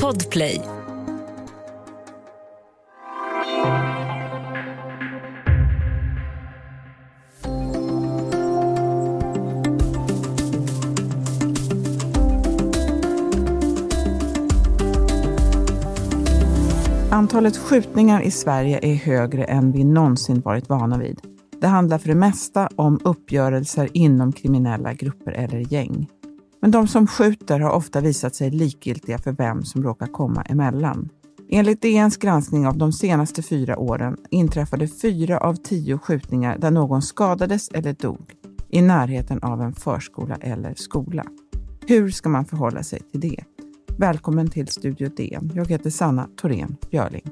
[0.00, 0.62] Podplay.
[17.10, 21.20] Antalet skjutningar i Sverige är högre än vi någonsin varit vana vid.
[21.60, 26.08] Det handlar för det mesta om uppgörelser inom kriminella grupper eller gäng.
[26.62, 31.08] Men de som skjuter har ofta visat sig likgiltiga för vem som råkar komma emellan.
[31.48, 37.02] Enligt DNs granskning av de senaste fyra åren inträffade fyra av tio skjutningar där någon
[37.02, 38.32] skadades eller dog
[38.70, 41.24] i närheten av en förskola eller skola.
[41.86, 43.44] Hur ska man förhålla sig till det?
[43.98, 45.52] Välkommen till Studio DN.
[45.54, 47.24] Jag heter Sanna Thorén Björling.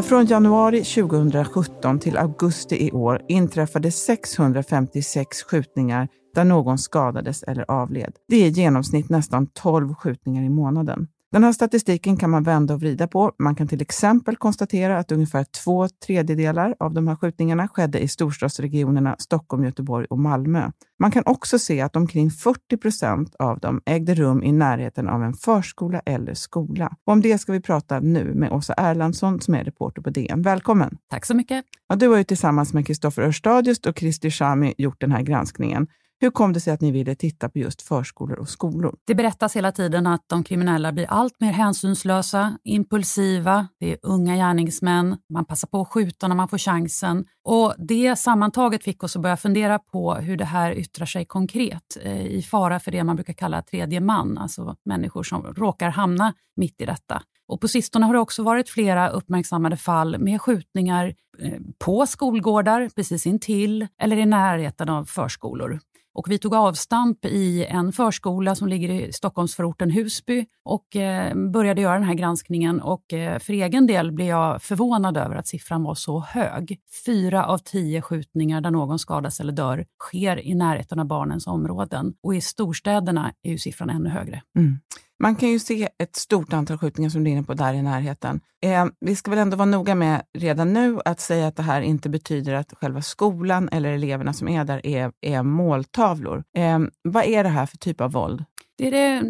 [0.00, 8.12] Från januari 2017 till augusti i år inträffade 656 skjutningar där någon skadades eller avled.
[8.28, 11.08] Det är i genomsnitt nästan 12 skjutningar i månaden.
[11.32, 13.32] Den här statistiken kan man vända och vrida på.
[13.38, 18.08] Man kan till exempel konstatera att ungefär två tredjedelar av de här skjutningarna skedde i
[18.08, 20.70] storstadsregionerna Stockholm, Göteborg och Malmö.
[20.98, 25.22] Man kan också se att omkring 40 procent av dem ägde rum i närheten av
[25.22, 26.96] en förskola eller skola.
[27.06, 30.42] Och om det ska vi prata nu med Åsa Erlandsson som är reporter på DN.
[30.42, 30.98] Välkommen!
[31.10, 31.64] Tack så mycket!
[31.88, 35.86] Ja, du har ju tillsammans med Kristoffer Örstadius och Kristi Shami gjort den här granskningen.
[36.22, 38.96] Hur kom det sig att ni ville titta på just förskolor och skolor?
[39.06, 44.36] Det berättas hela tiden att de kriminella blir allt mer hänsynslösa, impulsiva, det är unga
[44.36, 47.24] gärningsmän, man passar på att skjuta när man får chansen.
[47.44, 51.96] Och Det sammantaget fick oss att börja fundera på hur det här yttrar sig konkret
[52.02, 56.34] eh, i fara för det man brukar kalla tredje man, alltså människor som råkar hamna
[56.56, 57.22] mitt i detta.
[57.48, 62.90] Och på sistone har det också varit flera uppmärksammade fall med skjutningar eh, på skolgårdar
[62.96, 65.80] precis intill eller i närheten av förskolor.
[66.14, 71.80] Och vi tog avstamp i en förskola som ligger i Stockholmsförorten Husby och eh, började
[71.80, 72.80] göra den här granskningen.
[72.80, 76.78] Och eh, för egen del blev jag förvånad över att siffran var så hög.
[77.06, 82.14] Fyra av tio skjutningar där någon skadas eller dör sker i närheten av barnens områden.
[82.22, 84.42] Och i storstäderna är ju siffran ännu högre.
[84.56, 84.78] Mm.
[85.22, 87.82] Man kan ju se ett stort antal skjutningar som du är inne på där i
[87.82, 88.40] närheten.
[88.62, 91.82] Eh, vi ska väl ändå vara noga med redan nu att säga att det här
[91.82, 96.44] inte betyder att själva skolan eller eleverna som är där är, är måltavlor.
[96.56, 98.44] Eh, vad är det här för typ av våld?
[98.78, 99.22] Det är det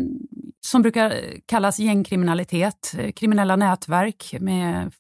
[0.61, 1.15] som brukar
[1.47, 4.93] kallas gängkriminalitet, kriminella nätverk med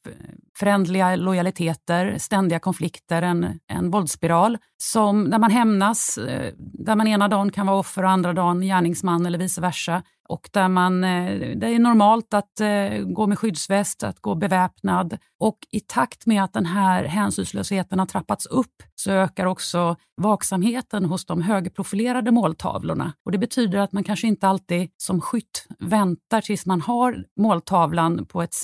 [0.59, 7.29] förändliga lojaliteter, ständiga konflikter, en, en våldsspiral som, där man hämnas, eh, där man ena
[7.29, 11.57] dagen kan vara offer och andra dagen gärningsman eller vice versa och där man, eh,
[11.57, 15.19] det är normalt att eh, gå med skyddsväst, att gå beväpnad.
[15.41, 21.05] Och i takt med att den här hänsynslösheten har trappats upp så ökar också vaksamheten
[21.05, 23.13] hos de högprofilerade måltavlorna.
[23.25, 28.27] Och Det betyder att man kanske inte alltid som skytt väntar tills man har måltavlan
[28.27, 28.55] på ett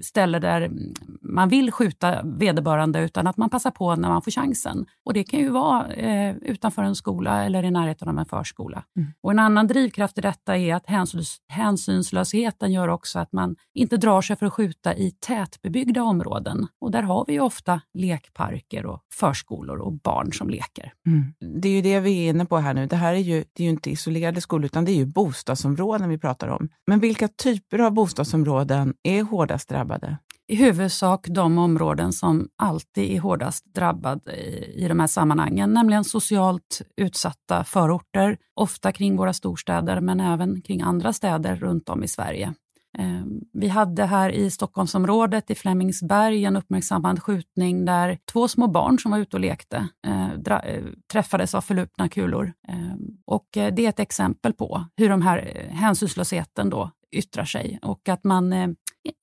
[0.00, 0.70] ställe där
[1.22, 4.86] man vill skjuta vederbörande utan att man passar på när man får chansen.
[5.04, 8.84] Och Det kan ju vara eh, utanför en skola eller i närheten av en förskola.
[8.96, 9.08] Mm.
[9.20, 13.96] Och En annan drivkraft i detta är att hänsyns hänsynslösheten gör också att man inte
[13.96, 16.66] drar sig för att skjuta i tätbebyggda områden.
[16.80, 20.92] Och där har vi ju ofta lekparker och förskolor och barn som leker.
[21.06, 21.34] Mm.
[21.62, 22.86] Det är ju det vi är inne på här nu.
[22.86, 26.08] Det här är ju, det är ju inte isolerade skolor utan det är ju bostadsområden
[26.08, 26.68] vi pratar om.
[26.86, 30.18] Men vilka typer av bostadsområden är hårdast drabbade?
[30.48, 36.04] I huvudsak de områden som alltid är hårdast drabbade i, i de här sammanhangen, nämligen
[36.04, 42.08] socialt utsatta förorter, ofta kring våra storstäder men även kring andra städer runt om i
[42.08, 42.54] Sverige.
[42.98, 48.98] Ehm, vi hade här i Stockholmsområdet i Flemingsberg en uppmärksammad skjutning där två små barn
[48.98, 52.52] som var ute och lekte eh, eh, träffades av förlupna kulor.
[52.68, 57.78] Ehm, och eh, det är ett exempel på hur de här hänsynslösheten då yttrar sig
[57.82, 58.76] och att man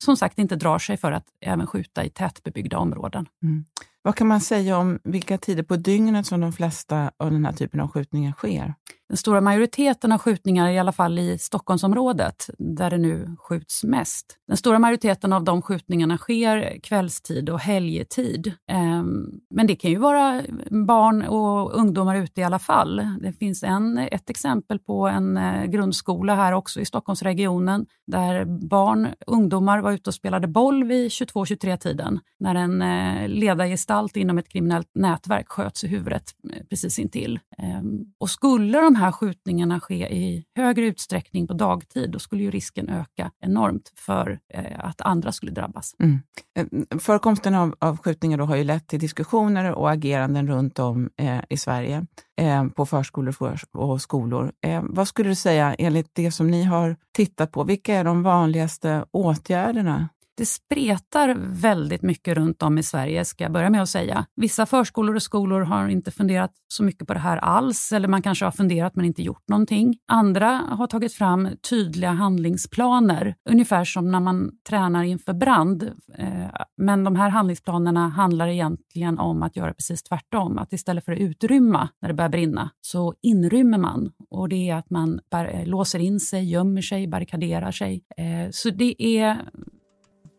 [0.04, 3.26] som sagt inte drar sig för att även skjuta i tätbebyggda områden.
[3.44, 3.66] Mm.
[4.02, 7.54] Vad kan man säga om vilka tider på dygnet som de flesta av den här
[7.54, 8.74] typen av skjutningar sker?
[9.14, 14.38] Den stora majoriteten av skjutningar, i alla fall i Stockholmsområdet, där det nu skjuts mest.
[14.48, 18.54] Den stora majoriteten av de skjutningarna sker kvällstid och helgetid.
[18.72, 20.42] Ehm, men det kan ju vara
[20.88, 23.02] barn och ungdomar ute i alla fall.
[23.22, 29.08] Det finns en, ett exempel på en eh, grundskola här också i Stockholmsregionen där barn,
[29.28, 34.90] ungdomar var ute och spelade boll vid 22-23-tiden när en eh, ledargestalt inom ett kriminellt
[34.96, 36.24] nätverk sköts i huvudet
[36.54, 37.40] eh, precis intill.
[37.58, 42.52] Ehm, och skulle de här skjutningarna ske i högre utsträckning på dagtid, då skulle ju
[42.52, 45.96] risken öka enormt för eh, att andra skulle drabbas.
[46.00, 46.20] Mm.
[46.56, 51.10] Eh, förekomsten av, av skjutningar då har ju lett till diskussioner och ageranden runt om
[51.18, 52.06] eh, i Sverige
[52.42, 53.36] eh, på förskolor
[53.74, 54.52] och skolor.
[54.62, 58.24] Eh, vad skulle du säga, enligt det som ni har tittat på, vilka är de
[58.24, 63.90] vanligaste åtgärderna det spretar väldigt mycket runt om i Sverige, ska jag börja med att
[63.90, 64.26] säga.
[64.36, 68.22] Vissa förskolor och skolor har inte funderat så mycket på det här alls, eller man
[68.22, 69.98] kanske har funderat men inte gjort någonting.
[70.08, 75.84] Andra har tagit fram tydliga handlingsplaner, ungefär som när man tränar inför brand.
[76.18, 76.28] Eh,
[76.78, 80.58] men de här handlingsplanerna handlar egentligen om att göra precis tvärtom.
[80.58, 84.12] Att istället för att utrymma när det börjar brinna, så inrymmer man.
[84.30, 88.04] Och det är att man eh, låser in sig, gömmer sig, barrikaderar sig.
[88.18, 89.38] Eh, så det är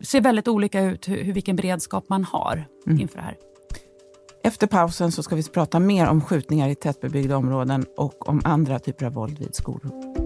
[0.01, 2.99] ser väldigt olika ut hur, vilken beredskap man har mm.
[3.01, 3.37] inför det här.
[4.43, 8.79] Efter pausen så ska vi prata mer om skjutningar i tätbebyggda områden och om andra
[8.79, 10.24] typer av våld vid skolor.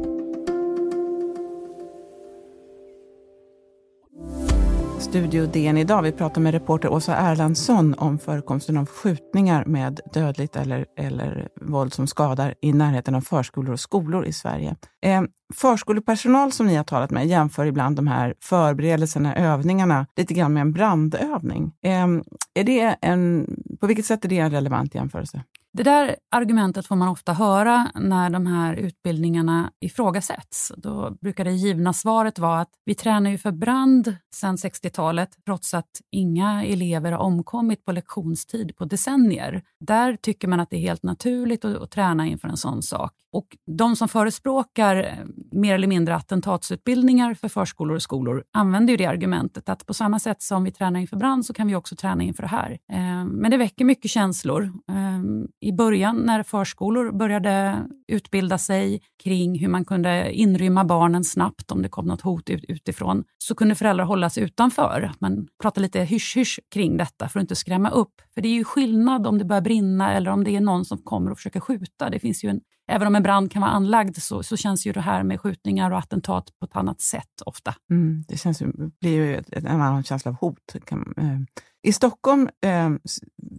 [4.99, 6.01] Studio DN idag.
[6.01, 11.93] Vi pratar med reporter Åsa Erlandsson om förekomsten av skjutningar med dödligt eller, eller våld
[11.93, 14.75] som skadar i närheten av förskolor och skolor i Sverige.
[15.01, 15.21] Eh,
[15.53, 20.61] förskolepersonal som ni har talat med jämför ibland de här förberedelserna, övningarna, lite grann med
[20.61, 21.71] en brandövning.
[21.83, 22.07] Eh,
[22.53, 23.47] är det en,
[23.81, 25.43] på vilket sätt är det en relevant jämförelse?
[25.73, 30.71] Det där argumentet får man ofta höra när de här utbildningarna ifrågasätts.
[30.77, 35.73] Då brukar det givna svaret vara att vi tränar ju för brand sedan 60-talet trots
[35.73, 39.63] att inga elever har omkommit på lektionstid på decennier.
[39.79, 43.13] Där tycker man att det är helt naturligt att, att träna inför en sån sak.
[43.31, 48.97] Och De som förespråkar eh, mer eller mindre attentatsutbildningar för förskolor och skolor använder ju
[48.97, 51.95] det argumentet att på samma sätt som vi tränar inför brand så kan vi också
[51.95, 52.71] träna inför det här.
[52.91, 54.63] Eh, men det väcker mycket känslor.
[54.63, 55.19] Eh,
[55.61, 61.81] i början när förskolor började utbilda sig kring hur man kunde inrymma barnen snabbt om
[61.81, 65.11] det kom något hot utifrån, så kunde föräldrar hållas utanför.
[65.19, 68.21] Man pratade lite hysch-hysch kring detta för att inte skrämma upp.
[68.33, 70.97] För det är ju skillnad om det börjar brinna eller om det är någon som
[70.97, 72.09] kommer och försöker skjuta.
[72.09, 74.91] Det finns ju en även om en brand kan vara anlagd så, så känns ju
[74.91, 77.75] det här med skjutningar och attentat på ett annat sätt ofta.
[77.91, 78.63] Mm, det känns
[79.01, 80.75] blir ju en annan känsla av hot.
[80.85, 81.61] Kan, eh.
[81.83, 82.89] I Stockholm eh,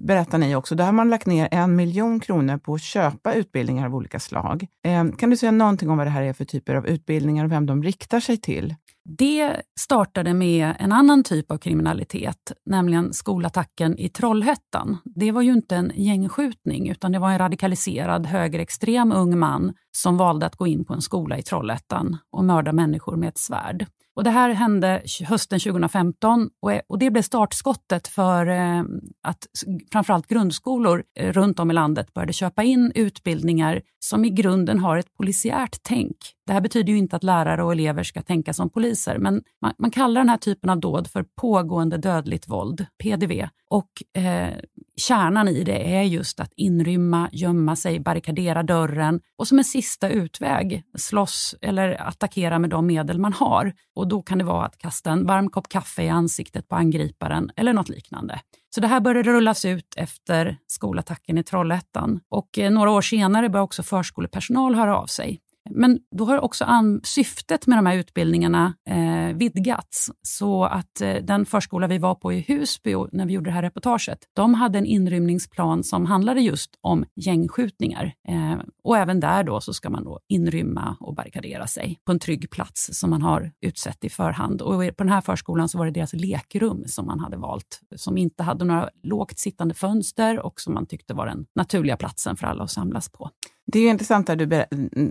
[0.00, 3.86] berättar ni också, där har man lagt ner en miljon kronor på att köpa utbildningar
[3.86, 4.66] av olika slag.
[4.84, 7.52] Eh, kan du säga någonting om vad det här är för typer av utbildningar och
[7.52, 8.74] vem de riktar sig till?
[9.04, 14.98] Det startade med en annan typ av kriminalitet, nämligen skolattacken i Trollhättan.
[15.04, 20.16] Det var ju inte en gängskjutning utan det var en radikaliserad högerextrem ung man som
[20.16, 23.86] valde att gå in på en skola i Trollhättan och mörda människor med ett svärd.
[24.20, 26.50] Och det här hände hösten 2015
[26.88, 28.82] och det blev startskottet för eh,
[29.22, 29.46] att
[29.92, 34.96] framförallt grundskolor eh, runt om i landet började köpa in utbildningar som i grunden har
[34.96, 36.16] ett polisiärt tänk.
[36.46, 39.72] Det här betyder ju inte att lärare och elever ska tänka som poliser, men man,
[39.78, 43.48] man kallar den här typen av dåd för pågående dödligt våld, PDV.
[43.70, 44.54] Och eh,
[44.96, 50.08] kärnan i det är just att inrymma, gömma sig, barrikadera dörren och som en sista
[50.08, 53.72] utväg slåss eller attackera med de medel man har.
[53.94, 57.50] Och Då kan det vara att kasta en varm kopp kaffe i ansiktet på angriparen
[57.56, 58.40] eller något liknande.
[58.74, 62.20] Så det här började rullas ut efter skolattacken i Trollhättan.
[62.28, 65.40] Och eh, några år senare började också förskolepersonal höra av sig.
[65.70, 66.64] Men då har också
[67.02, 70.10] syftet med de här utbildningarna eh, vidgats.
[70.22, 73.62] Så att eh, den förskola vi var på i Husby när vi gjorde det här
[73.62, 78.12] reportaget, de hade en inrymningsplan som handlade just om gängskjutningar.
[78.28, 82.18] Eh, och även där då så ska man då inrymma och barrikadera sig på en
[82.18, 84.62] trygg plats som man har utsett i förhand.
[84.62, 88.18] Och på den här förskolan så var det deras lekrum som man hade valt, som
[88.18, 92.46] inte hade några lågt sittande fönster och som man tyckte var den naturliga platsen för
[92.46, 93.30] alla att samlas på.
[93.72, 94.64] Det är intressant det du,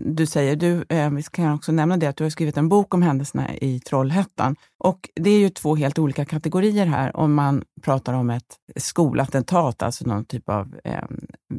[0.06, 0.56] du säger.
[0.56, 3.56] Du, eh, vi kan också nämna det att du har skrivit en bok om händelserna
[3.56, 4.56] i Trollhättan.
[4.78, 9.84] Och det är ju två helt olika kategorier här om man pratar om ett skolattentat,
[9.84, 11.04] alltså någon typ av eh,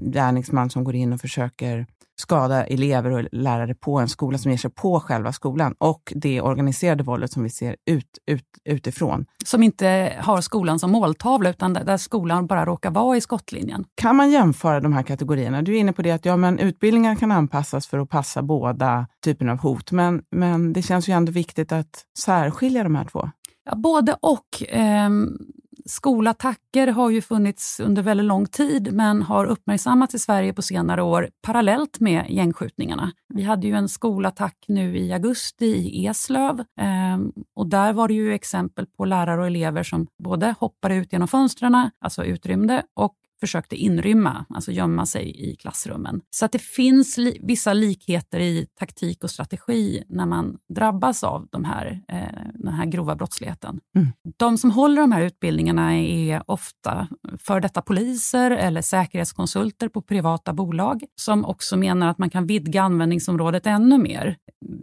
[0.04, 1.86] gärningsman som går in och försöker
[2.20, 6.40] skada elever och lärare på en skola som ger sig på själva skolan och det
[6.40, 9.26] organiserade våldet som vi ser ut, ut, utifrån.
[9.44, 13.84] Som inte har skolan som måltavla utan där skolan bara råkar vara i skottlinjen.
[13.94, 15.62] Kan man jämföra de här kategorierna?
[15.62, 19.06] Du är inne på det att ja, men utbildningar kan anpassas för att passa båda
[19.24, 23.30] typerna av hot, men, men det känns ju ändå viktigt att särskilja de här två.
[23.64, 24.62] Ja, både och.
[24.68, 25.38] Ehm,
[25.86, 31.02] skolattacker har ju funnits under väldigt lång tid men har uppmärksammats i Sverige på senare
[31.02, 33.12] år parallellt med gängskjutningarna.
[33.34, 38.14] Vi hade ju en skolattack nu i augusti i Eslöv ehm, och där var det
[38.14, 43.14] ju exempel på lärare och elever som både hoppade ut genom fönstren, alltså utrymde, och
[43.40, 46.20] försökte inrymma, alltså gömma sig i klassrummen.
[46.30, 51.46] Så att det finns li vissa likheter i taktik och strategi när man drabbas av
[51.50, 53.80] de här, eh, den här grova brottsligheten.
[53.96, 54.08] Mm.
[54.38, 60.52] De som håller de här utbildningarna är ofta för detta poliser eller säkerhetskonsulter på privata
[60.52, 64.36] bolag som också menar att man kan vidga användningsområdet ännu mer.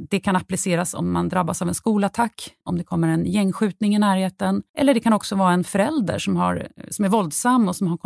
[0.10, 4.00] Det kan appliceras om man drabbas av en skolattack, om det kommer en gängskjutning i
[4.00, 7.88] närheten, eller det kan också vara en förälder som, har, som är våldsam och som
[7.88, 7.98] har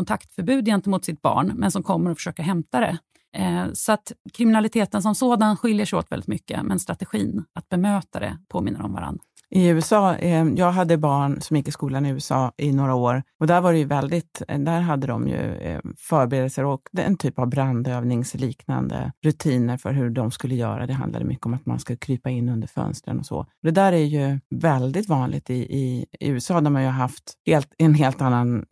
[0.41, 2.97] kontaktförbud gentemot sitt barn, men som kommer och försöker hämta det.
[3.37, 8.19] Eh, så att kriminaliteten som sådan skiljer sig åt väldigt mycket, men strategin att bemöta
[8.19, 9.21] det påminner om varandra.
[9.53, 13.23] I USA, eh, jag hade barn som gick i skolan i USA i några år
[13.39, 17.39] och där var det ju väldigt, eh, där hade de ju förberedelser och en typ
[17.39, 20.87] av brandövningsliknande rutiner för hur de skulle göra.
[20.87, 23.45] Det handlade mycket om att man ska krypa in under fönstren och så.
[23.63, 27.33] Det där är ju väldigt vanligt i, i, i USA där man ju har haft
[27.45, 28.65] helt, en helt annan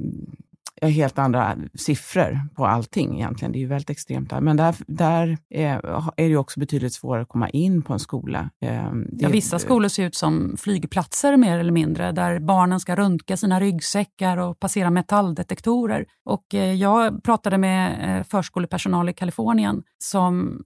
[0.81, 3.51] helt andra siffror på allting egentligen.
[3.51, 4.41] Det är ju väldigt extremt där.
[4.41, 8.49] Men där, där är, det också betydligt svårare att komma in på en skola.
[8.61, 13.37] Ehm, ja, vissa skolor ser ut som flygplatser mer eller mindre, där barnen ska röntga
[13.37, 16.05] sina ryggsäckar och passera metalldetektorer.
[16.25, 20.63] Och eh, jag pratade med eh, förskolepersonal i Kalifornien som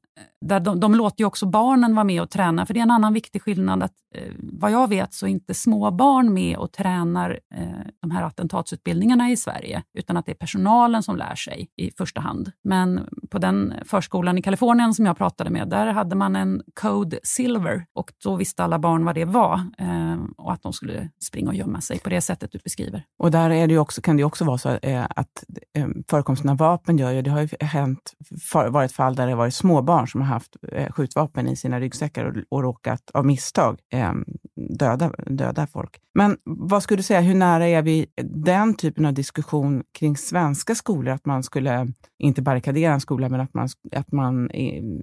[0.48, 2.92] där de, de låter ju också barnen vara med och träna, för det är en
[2.92, 3.84] annan viktig skillnad.
[3.84, 7.68] att eh, Vad jag vet så är inte små barn med och tränar eh,
[8.02, 12.22] de här attentatsutbildningarna i Sverige, utan att det är personalen som lär sig i första
[12.22, 12.52] hand.
[12.64, 17.20] Men på den förskolan i Kalifornien som jag pratade med, där hade man en Code
[17.24, 21.50] Silver och då visste alla barn vad det var eh, och att de skulle springa
[21.50, 23.04] och gömma sig på det sättet du beskriver.
[23.20, 26.58] Och där är det också, kan det också vara så eh, att eh, förekomsten av
[26.58, 30.22] vapen gör ju, det har ju hänt, för, varit fall där det varit småbarn som
[30.22, 34.14] har haft eh, skjutvapen i sina ryggsäckar och, och råkat av misstag eh,
[34.80, 36.00] döda, döda folk.
[36.16, 40.76] Men vad skulle du säga, hur nära är vi den typen av diskussion kring svenska
[40.76, 41.14] skolor?
[41.14, 41.88] Att man skulle,
[42.20, 44.52] inte barrikadera en skola, men att man, att man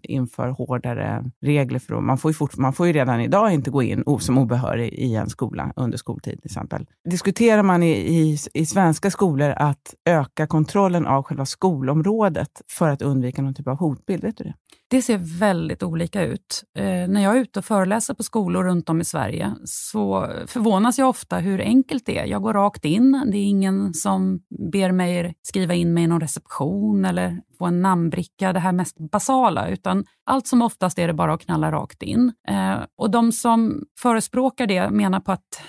[0.03, 1.79] inför hårdare regler.
[1.79, 4.93] För, man, får ju fort, man får ju redan idag inte gå in som obehörig
[4.93, 6.87] i en skola under skoltid till exempel.
[7.11, 13.03] Diskuterar man i, i, i svenska skolor att öka kontrollen av själva skolområdet för att
[13.03, 14.23] undvika någon typ av hotbild?
[14.23, 14.55] Vet du det?
[14.91, 16.65] Det ser väldigt olika ut.
[16.79, 20.99] Eh, när jag är ute och föreläser på skolor runt om i Sverige så förvånas
[21.01, 22.27] jag ofta hur enkelt det är.
[22.27, 23.23] Jag går rakt in.
[23.33, 24.41] Det är ingen som
[24.73, 28.97] ber mig skriva in mig i någon reception eller få en namnbricka, det här mest
[28.99, 32.33] basala, utan allt som oftast är det bara att knalla rakt in.
[32.49, 35.63] Eh, och de som förespråkar det menar på att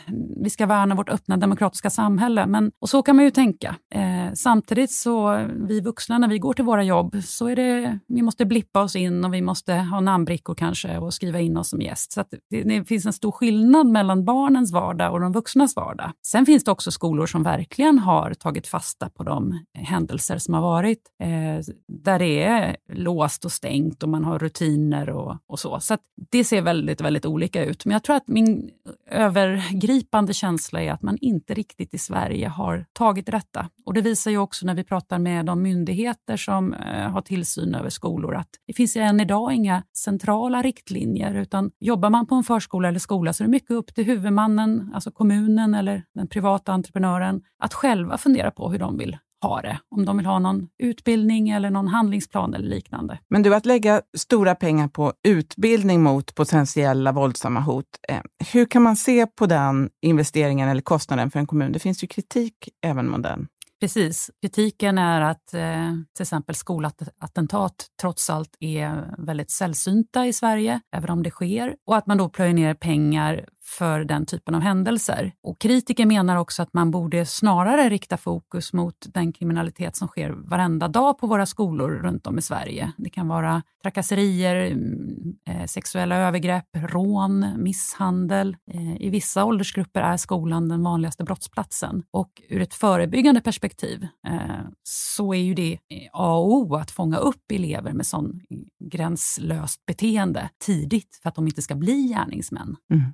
[0.43, 3.75] vi ska värna vårt öppna demokratiska samhälle, men, och så kan man ju tänka.
[3.95, 8.21] Eh, samtidigt så, vi vuxna, när vi går till våra jobb, så är det, vi
[8.21, 11.81] måste blippa oss in och vi måste ha namnbrickor kanske och skriva in oss som
[11.81, 12.11] gäst.
[12.11, 16.11] Så det, det, finns en stor skillnad mellan barnens vardag och de vuxnas vardag.
[16.25, 20.61] Sen finns det också skolor som verkligen har tagit fasta på de händelser som har
[20.61, 20.99] varit.
[21.23, 25.79] Eh, där det är låst och stängt och man har rutiner och, och så.
[25.79, 25.97] Så
[26.31, 27.85] det ser väldigt, väldigt olika ut.
[27.85, 28.69] Men jag tror att min
[29.09, 33.69] övergripande känsla är att man inte riktigt i Sverige har tagit detta.
[33.85, 37.75] Och det visar ju också när vi pratar med de myndigheter som eh, har tillsyn
[37.75, 42.43] över skolor att det finns än idag inga centrala riktlinjer utan jobbar man på en
[42.43, 46.71] förskola eller skola så är det mycket upp till huvudmannen, alltså kommunen eller den privata
[46.73, 49.79] entreprenören att själva fundera på hur de vill ha det.
[49.95, 53.19] Om de vill ha någon utbildning eller någon handlingsplan eller liknande.
[53.29, 58.21] Men du, att lägga stora pengar på utbildning mot potentiella våldsamma hot, eh,
[58.53, 61.71] hur kan man se på den investeringen eller kostnaden för en kommun?
[61.71, 63.47] Det finns ju kritik även mot den.
[63.81, 64.31] Precis.
[64.41, 71.09] Kritiken är att eh, till exempel skolattentat trots allt är väldigt sällsynta i Sverige, även
[71.09, 73.45] om det sker, och att man då plöjer ner pengar
[73.77, 75.31] för den typen av händelser.
[75.43, 80.29] Och kritiker menar också att man borde snarare rikta fokus mot den kriminalitet som sker
[80.29, 82.91] varenda dag på våra skolor runt om i Sverige.
[82.97, 88.57] Det kan vara trakasserier, mm, eh, sexuella övergrepp, rån, misshandel.
[88.71, 92.03] Eh, I vissa åldersgrupper är skolan den vanligaste brottsplatsen.
[92.11, 95.77] Och ur ett förebyggande perspektiv eh, så är ju det
[96.13, 98.41] A och O att fånga upp elever med sån
[98.83, 102.75] gränslöst beteende tidigt för att de inte ska bli gärningsmän.
[102.93, 103.13] Mm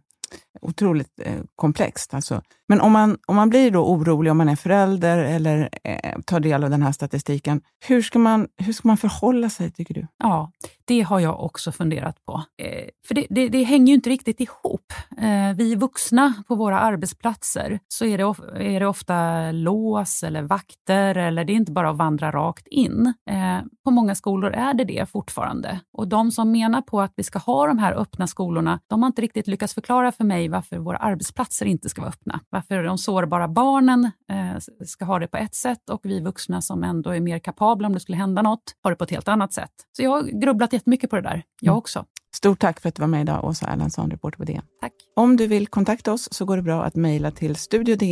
[0.61, 2.13] otroligt eh, komplext.
[2.13, 2.41] Alltså.
[2.67, 6.39] Men om man, om man blir då orolig, om man är förälder eller eh, tar
[6.39, 10.07] del av den här statistiken, hur ska, man, hur ska man förhålla sig, tycker du?
[10.17, 10.51] Ja,
[10.85, 12.43] det har jag också funderat på.
[12.61, 14.93] Eh, för det, det, det, hänger ju inte riktigt ihop.
[15.17, 20.41] Eh, vi vuxna på våra arbetsplatser så är det, of, är det ofta lås eller
[20.41, 23.13] vakter eller det är inte bara att vandra rakt in.
[23.29, 25.79] Eh, på många skolor är det det fortfarande.
[25.93, 29.07] Och de som menar på att vi ska ha de här öppna skolorna, de har
[29.07, 32.39] inte riktigt lyckats förklara för mig mig varför våra arbetsplatser inte ska vara öppna.
[32.49, 36.83] Varför de sårbara barnen eh, ska ha det på ett sätt och vi vuxna som
[36.83, 39.53] ändå är mer kapabla om det skulle hända något, har det på ett helt annat
[39.53, 39.71] sätt.
[39.97, 41.77] Så jag har grubblat jättemycket på det där, jag mm.
[41.77, 42.05] också.
[42.35, 44.61] Stort tack för att du var med idag, Åsa Erlandsson, reporter på DN.
[44.81, 44.93] Tack.
[45.15, 48.11] Om du vill kontakta oss så går det bra att mejla till studiodn.se.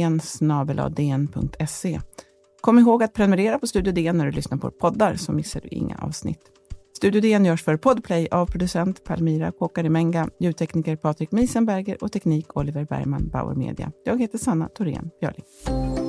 [2.61, 5.67] Kom ihåg att prenumerera på Studio DN när du lyssnar på poddar så missar du
[5.67, 6.54] inga avsnitt.
[6.97, 12.85] Studio DN görs för Podplay av producent Palmira Kåkarimenga, ljudtekniker Patrik Miesenberger och teknik Oliver
[12.85, 13.91] Bergman, Bauer Media.
[14.05, 16.04] Jag heter Sanna Thorén Björling.